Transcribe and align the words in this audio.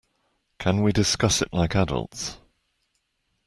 Can 0.57 0.81
we 0.81 0.91
discuss 0.93 1.43
it 1.43 1.53
like 1.53 1.75
adults? 1.75 2.39